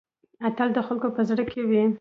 اتل 0.47 0.69
د 0.75 0.79
خلکو 0.87 1.07
په 1.15 1.21
زړه 1.29 1.43
کې 1.51 1.61
وي؟ 1.69 1.83